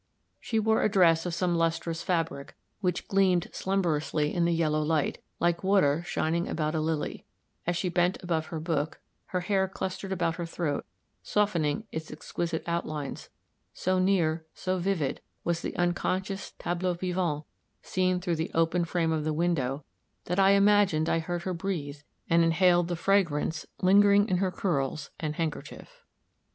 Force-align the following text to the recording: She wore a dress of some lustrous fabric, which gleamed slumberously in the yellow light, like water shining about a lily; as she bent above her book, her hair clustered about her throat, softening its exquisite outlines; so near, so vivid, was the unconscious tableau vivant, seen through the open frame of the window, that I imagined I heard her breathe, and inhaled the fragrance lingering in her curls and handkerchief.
She 0.39 0.57
wore 0.57 0.81
a 0.81 0.89
dress 0.89 1.27
of 1.27 1.33
some 1.35 1.55
lustrous 1.55 2.01
fabric, 2.01 2.55
which 2.79 3.07
gleamed 3.07 3.49
slumberously 3.53 4.33
in 4.33 4.45
the 4.45 4.51
yellow 4.51 4.81
light, 4.81 5.21
like 5.39 5.63
water 5.63 6.01
shining 6.01 6.47
about 6.47 6.73
a 6.73 6.79
lily; 6.79 7.23
as 7.67 7.77
she 7.77 7.87
bent 7.87 8.17
above 8.23 8.47
her 8.47 8.59
book, 8.59 8.99
her 9.27 9.41
hair 9.41 9.67
clustered 9.67 10.11
about 10.11 10.37
her 10.37 10.45
throat, 10.47 10.87
softening 11.21 11.83
its 11.91 12.09
exquisite 12.11 12.63
outlines; 12.65 13.29
so 13.75 13.99
near, 13.99 14.43
so 14.55 14.79
vivid, 14.79 15.21
was 15.43 15.61
the 15.61 15.75
unconscious 15.75 16.51
tableau 16.57 16.95
vivant, 16.95 17.43
seen 17.83 18.19
through 18.19 18.37
the 18.37 18.49
open 18.55 18.85
frame 18.85 19.11
of 19.11 19.23
the 19.23 19.31
window, 19.33 19.85
that 20.25 20.39
I 20.39 20.53
imagined 20.53 21.09
I 21.09 21.19
heard 21.19 21.43
her 21.43 21.53
breathe, 21.53 21.99
and 22.27 22.43
inhaled 22.43 22.87
the 22.87 22.95
fragrance 22.95 23.67
lingering 23.83 24.27
in 24.29 24.37
her 24.37 24.49
curls 24.51 25.11
and 25.19 25.35
handkerchief. 25.35 26.03